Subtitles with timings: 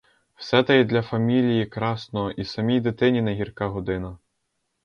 [0.35, 4.17] Все те й для фамілії красно, і самій дитині не гірка година.